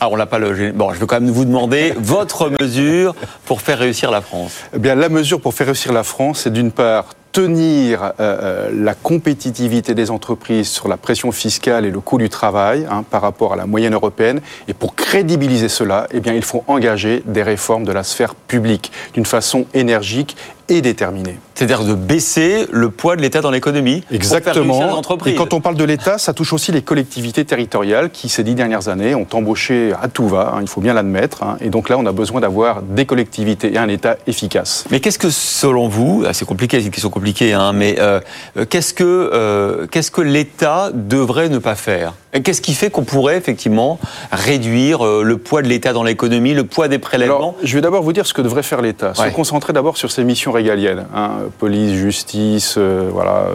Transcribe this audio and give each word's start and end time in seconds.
Alors, 0.00 0.12
on 0.12 0.16
l'a 0.16 0.26
pas 0.26 0.38
logé. 0.38 0.70
Bon, 0.70 0.92
je 0.92 1.00
veux 1.00 1.06
quand 1.06 1.20
même 1.20 1.30
vous 1.30 1.44
demander 1.44 1.92
votre 1.98 2.50
mesure 2.60 3.14
pour 3.46 3.60
faire 3.60 3.78
réussir 3.78 4.10
la 4.10 4.20
France. 4.20 4.52
Eh 4.74 4.78
bien, 4.78 4.94
la 4.94 5.08
mesure 5.08 5.40
pour 5.40 5.54
faire 5.54 5.66
réussir 5.66 5.92
la 5.92 6.04
France, 6.04 6.42
c'est 6.44 6.52
d'une 6.52 6.70
part 6.70 7.06
tenir 7.32 8.02
euh, 8.04 8.10
euh, 8.20 8.70
la 8.72 8.94
compétitivité 8.94 9.94
des 9.94 10.10
entreprises 10.10 10.68
sur 10.68 10.88
la 10.88 10.96
pression 10.96 11.30
fiscale 11.30 11.84
et 11.84 11.90
le 11.90 12.00
coût 12.00 12.18
du 12.18 12.28
travail 12.28 12.86
hein, 12.90 13.04
par 13.08 13.22
rapport 13.22 13.52
à 13.52 13.56
la 13.56 13.66
moyenne 13.66 13.94
européenne. 13.94 14.40
Et 14.66 14.72
pour 14.72 14.94
crédibiliser 14.94 15.68
cela, 15.68 16.06
eh 16.12 16.20
bien, 16.20 16.32
il 16.32 16.42
faut 16.42 16.64
engager 16.68 17.22
des 17.26 17.42
réformes 17.42 17.84
de 17.84 17.92
la 17.92 18.02
sphère 18.02 18.34
publique 18.34 18.92
d'une 19.14 19.26
façon 19.26 19.66
énergique 19.74 20.36
et 20.68 20.80
déterminée. 20.80 21.38
C'est-à-dire 21.54 21.84
de 21.84 21.94
baisser 21.94 22.66
le 22.70 22.90
poids 22.90 23.16
de 23.16 23.22
l'État 23.22 23.40
dans 23.40 23.50
l'économie. 23.50 24.04
Exactement. 24.12 25.02
Et 25.26 25.34
quand 25.34 25.52
on 25.52 25.60
parle 25.60 25.76
de 25.76 25.84
l'État, 25.84 26.18
ça 26.18 26.32
touche 26.32 26.52
aussi 26.52 26.70
les 26.72 26.82
collectivités 26.82 27.44
territoriales 27.44 28.10
qui, 28.10 28.28
ces 28.28 28.44
dix 28.44 28.54
dernières 28.54 28.88
années, 28.88 29.14
ont 29.14 29.26
embauché 29.32 29.92
à 30.00 30.08
tout 30.08 30.28
va, 30.28 30.54
hein, 30.54 30.58
il 30.60 30.68
faut 30.68 30.80
bien 30.80 30.94
l'admettre. 30.94 31.42
Hein. 31.42 31.56
et 31.60 31.70
donc 31.70 31.88
là, 31.88 31.96
on 31.98 32.06
a 32.06 32.12
besoin 32.12 32.40
d'avoir 32.40 32.82
des 32.82 33.06
collectivités 33.06 33.74
et 33.74 33.78
un 33.78 33.88
État 33.88 34.16
efficace. 34.26 34.84
Mais 34.90 35.00
qu'est-ce 35.00 35.18
que, 35.18 35.30
selon 35.30 35.88
vous, 35.88 36.24
ah, 36.26 36.32
c'est 36.32 36.44
compliqué, 36.44 36.78
c'est 36.78 36.86
une 36.86 36.90
question 36.90 37.10
compliquée, 37.10 37.52
hein, 37.52 37.72
mais 37.72 37.96
euh, 37.98 38.20
qu'est-ce 38.68 38.94
que, 38.94 39.04
euh, 39.04 39.86
qu'est-ce 39.86 40.10
que 40.10 40.20
l'État 40.20 40.90
devrait 40.92 41.48
ne 41.48 41.58
pas 41.58 41.74
faire? 41.74 42.14
Qu'est-ce 42.44 42.60
qui 42.60 42.74
fait 42.74 42.90
qu'on 42.90 43.04
pourrait 43.04 43.36
effectivement 43.36 43.98
réduire 44.30 45.04
euh, 45.04 45.22
le 45.22 45.38
poids 45.38 45.62
de 45.62 45.68
l'État 45.68 45.92
dans 45.94 46.02
l'économie, 46.02 46.52
le 46.52 46.64
poids 46.64 46.88
des 46.88 46.98
prélèvements 46.98 47.36
Alors, 47.36 47.54
Je 47.62 47.74
vais 47.74 47.80
d'abord 47.80 48.02
vous 48.02 48.12
dire 48.12 48.26
ce 48.26 48.34
que 48.34 48.42
devrait 48.42 48.62
faire 48.62 48.82
l'État. 48.82 49.14
Se 49.14 49.28
concentrer 49.30 49.72
d'abord 49.72 49.96
sur 49.96 50.10
ses 50.10 50.24
missions 50.24 50.52
régaliennes. 50.52 51.06
Hein, 51.14 51.30
police, 51.58 51.94
justice, 51.94 52.74
euh, 52.76 53.08
voilà. 53.12 53.46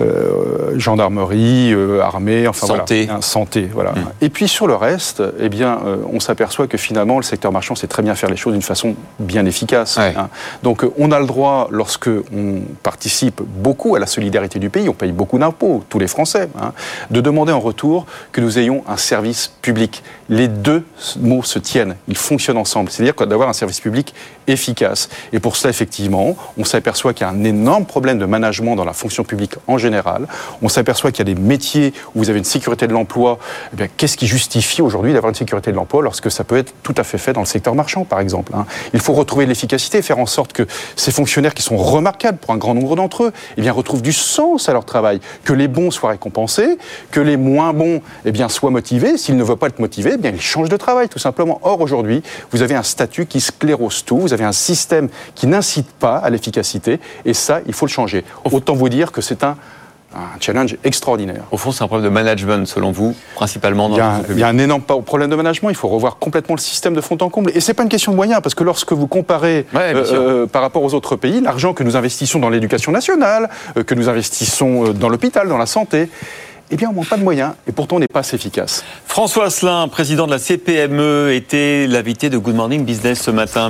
Euh, 0.00 0.78
gendarmerie, 0.78 1.74
armée, 2.02 2.46
enfin 2.46 2.66
santé. 2.66 3.06
voilà, 3.06 3.22
santé, 3.22 3.68
voilà. 3.72 3.94
Et 4.20 4.28
puis 4.28 4.46
sur 4.46 4.66
le 4.66 4.74
reste, 4.74 5.22
eh 5.40 5.48
bien, 5.48 5.80
on 6.12 6.20
s'aperçoit 6.20 6.68
que 6.68 6.76
finalement 6.76 7.16
le 7.16 7.24
secteur 7.24 7.50
marchand 7.50 7.74
sait 7.74 7.88
très 7.88 8.02
bien 8.02 8.14
faire 8.14 8.30
les 8.30 8.36
choses 8.36 8.52
d'une 8.52 8.62
façon 8.62 8.94
bien 9.18 9.44
efficace. 9.44 9.98
Hein. 9.98 10.28
Donc 10.62 10.86
on 10.98 11.10
a 11.10 11.18
le 11.18 11.26
droit, 11.26 11.68
lorsque 11.70 12.08
on 12.08 12.60
participe 12.82 13.40
beaucoup 13.42 13.96
à 13.96 13.98
la 13.98 14.06
solidarité 14.06 14.58
du 14.58 14.70
pays, 14.70 14.88
on 14.88 14.94
paye 14.94 15.12
beaucoup 15.12 15.38
d'impôts, 15.38 15.82
tous 15.88 15.98
les 15.98 16.06
Français, 16.06 16.48
hein, 16.60 16.72
de 17.10 17.20
demander 17.20 17.52
en 17.52 17.60
retour 17.60 18.06
que 18.32 18.40
nous 18.40 18.58
ayons 18.58 18.84
un 18.88 18.96
service 18.96 19.52
public. 19.62 20.02
Les 20.28 20.48
deux 20.48 20.84
mots 21.20 21.42
se 21.42 21.58
tiennent, 21.58 21.96
ils 22.06 22.16
fonctionnent 22.16 22.58
ensemble. 22.58 22.90
C'est-à-dire 22.90 23.14
d'avoir 23.26 23.48
un 23.48 23.52
service 23.52 23.80
public 23.80 24.14
efficace. 24.46 25.08
Et 25.32 25.40
pour 25.40 25.56
cela, 25.56 25.70
effectivement, 25.70 26.36
on 26.56 26.64
s'aperçoit 26.64 27.12
qu'il 27.14 27.26
y 27.26 27.30
a 27.30 27.32
un 27.32 27.44
énorme 27.44 27.86
problème 27.86 28.18
de 28.18 28.26
management 28.26 28.76
dans 28.76 28.84
la 28.84 28.92
fonction 28.92 29.24
publique 29.24 29.54
en 29.66 29.78
général. 29.78 29.87
On 30.62 30.68
s'aperçoit 30.68 31.10
qu'il 31.12 31.26
y 31.26 31.30
a 31.30 31.34
des 31.34 31.40
métiers 31.40 31.92
où 32.14 32.20
vous 32.20 32.30
avez 32.30 32.38
une 32.38 32.44
sécurité 32.44 32.86
de 32.86 32.92
l'emploi. 32.92 33.38
Eh 33.78 33.88
qu'est-ce 33.96 34.16
qui 34.16 34.26
justifie 34.26 34.82
aujourd'hui 34.82 35.12
d'avoir 35.12 35.30
une 35.30 35.36
sécurité 35.36 35.70
de 35.70 35.76
l'emploi 35.76 36.02
lorsque 36.02 36.30
ça 36.30 36.44
peut 36.44 36.56
être 36.56 36.74
tout 36.82 36.94
à 36.96 37.04
fait 37.04 37.18
fait 37.18 37.32
dans 37.32 37.40
le 37.40 37.46
secteur 37.46 37.74
marchand, 37.74 38.04
par 38.04 38.20
exemple 38.20 38.52
hein? 38.54 38.66
Il 38.94 39.00
faut 39.00 39.12
retrouver 39.12 39.46
l'efficacité, 39.46 40.02
faire 40.02 40.18
en 40.18 40.26
sorte 40.26 40.52
que 40.52 40.66
ces 40.96 41.10
fonctionnaires 41.10 41.54
qui 41.54 41.62
sont 41.62 41.76
remarquables 41.76 42.38
pour 42.38 42.52
un 42.52 42.56
grand 42.56 42.74
nombre 42.74 42.96
d'entre 42.96 43.24
eux, 43.24 43.32
eh 43.56 43.60
bien, 43.60 43.72
retrouvent 43.72 44.02
du 44.02 44.12
sens 44.12 44.68
à 44.68 44.72
leur 44.72 44.84
travail, 44.84 45.20
que 45.44 45.52
les 45.52 45.68
bons 45.68 45.90
soient 45.90 46.10
récompensés, 46.10 46.78
que 47.10 47.20
les 47.20 47.36
moins 47.36 47.72
bons 47.72 48.00
eh 48.24 48.32
bien, 48.32 48.48
soient 48.48 48.70
motivés. 48.70 49.18
S'ils 49.18 49.36
ne 49.36 49.44
veulent 49.44 49.56
pas 49.56 49.68
être 49.68 49.78
motivés, 49.78 50.12
eh 50.14 50.16
bien, 50.18 50.30
ils 50.30 50.40
changent 50.40 50.68
de 50.68 50.76
travail, 50.76 51.08
tout 51.08 51.18
simplement. 51.18 51.60
Or, 51.62 51.80
aujourd'hui, 51.80 52.22
vous 52.50 52.62
avez 52.62 52.74
un 52.74 52.82
statut 52.82 53.26
qui 53.26 53.40
sclérose 53.40 54.04
tout, 54.04 54.18
vous 54.18 54.32
avez 54.32 54.44
un 54.44 54.52
système 54.52 55.08
qui 55.34 55.46
n'incite 55.46 55.90
pas 55.90 56.16
à 56.16 56.30
l'efficacité, 56.30 57.00
et 57.24 57.34
ça, 57.34 57.60
il 57.66 57.72
faut 57.72 57.86
le 57.86 57.90
changer. 57.90 58.24
Autant 58.44 58.74
vous 58.74 58.88
dire 58.88 59.12
que 59.12 59.20
c'est 59.20 59.44
un 59.44 59.56
un 60.14 60.40
challenge 60.40 60.76
extraordinaire. 60.84 61.42
Au 61.50 61.56
fond, 61.56 61.70
c'est 61.70 61.84
un 61.84 61.86
problème 61.86 62.08
de 62.08 62.14
management, 62.14 62.66
selon 62.66 62.92
vous, 62.92 63.14
principalement 63.34 63.88
dans 63.88 63.96
il 63.96 63.98
y, 63.98 64.00
a 64.00 64.10
un, 64.10 64.22
il 64.30 64.38
y 64.38 64.42
a 64.42 64.48
un 64.48 64.58
énorme 64.58 64.82
problème 64.82 65.30
de 65.30 65.36
management. 65.36 65.70
Il 65.70 65.76
faut 65.76 65.88
revoir 65.88 66.16
complètement 66.16 66.54
le 66.54 66.60
système 66.60 66.94
de 66.94 67.00
fond 67.00 67.18
en 67.20 67.28
comble. 67.28 67.50
Et 67.54 67.60
c'est 67.60 67.74
pas 67.74 67.82
une 67.82 67.88
question 67.88 68.12
de 68.12 68.16
moyens, 68.16 68.40
parce 68.42 68.54
que 68.54 68.64
lorsque 68.64 68.92
vous 68.92 69.06
comparez 69.06 69.66
euh, 69.74 70.04
euh, 70.12 70.46
par 70.46 70.62
rapport 70.62 70.82
aux 70.82 70.94
autres 70.94 71.16
pays, 71.16 71.40
l'argent 71.40 71.74
que 71.74 71.82
nous 71.82 71.96
investissons 71.96 72.38
dans 72.38 72.50
l'éducation 72.50 72.92
nationale, 72.92 73.50
euh, 73.76 73.84
que 73.84 73.94
nous 73.94 74.08
investissons 74.08 74.92
dans 74.92 75.08
l'hôpital, 75.08 75.48
dans 75.48 75.58
la 75.58 75.66
santé, 75.66 76.08
eh 76.70 76.76
bien, 76.76 76.90
on 76.90 76.92
manque 76.92 77.08
pas 77.08 77.16
de 77.16 77.22
moyens 77.22 77.52
et 77.66 77.72
pourtant 77.72 77.96
on 77.96 77.98
n'est 77.98 78.08
pas 78.08 78.20
assez 78.20 78.36
efficace. 78.36 78.84
François 79.06 79.46
Asselin, 79.46 79.88
président 79.88 80.26
de 80.26 80.32
la 80.32 80.38
CPME, 80.38 81.32
était 81.32 81.86
l'invité 81.86 82.28
de 82.28 82.36
Good 82.36 82.54
Morning 82.54 82.84
Business 82.84 83.22
ce 83.22 83.30
matin. 83.30 83.66